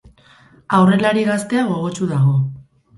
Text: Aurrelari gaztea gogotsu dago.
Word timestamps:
Aurrelari 0.79 1.27
gaztea 1.29 1.69
gogotsu 1.71 2.13
dago. 2.17 2.39